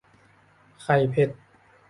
[0.81, 1.29] ไข่เผ็ด